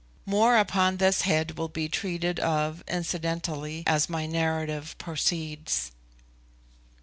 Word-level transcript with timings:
More 0.25 0.57
upon 0.57 0.97
this 0.97 1.21
head 1.21 1.59
will 1.59 1.67
be 1.67 1.87
treated 1.87 2.39
of 2.39 2.83
incidentally 2.87 3.83
as 3.85 4.09
my 4.09 4.25
narrative 4.25 4.95
proceeds. 4.97 5.91